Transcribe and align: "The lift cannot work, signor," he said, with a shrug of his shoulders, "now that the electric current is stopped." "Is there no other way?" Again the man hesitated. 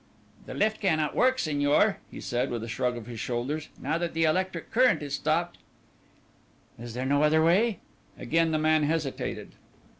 "The 0.47 0.55
lift 0.55 0.79
cannot 0.79 1.13
work, 1.15 1.37
signor," 1.37 1.99
he 2.09 2.19
said, 2.19 2.49
with 2.49 2.63
a 2.63 2.67
shrug 2.67 2.97
of 2.97 3.05
his 3.05 3.19
shoulders, 3.19 3.69
"now 3.79 3.99
that 3.99 4.15
the 4.15 4.23
electric 4.23 4.71
current 4.71 5.03
is 5.03 5.13
stopped." 5.13 5.59
"Is 6.79 6.95
there 6.95 7.05
no 7.05 7.21
other 7.21 7.43
way?" 7.43 7.77
Again 8.17 8.49
the 8.49 8.57
man 8.57 8.81
hesitated. 8.81 9.49